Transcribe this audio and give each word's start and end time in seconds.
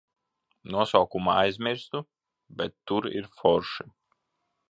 Nosaukumu 0.75 1.31
aizmirsu, 1.41 2.01
bet 2.61 2.75
tur 2.89 3.09
ir 3.19 3.31
forši. 3.37 3.89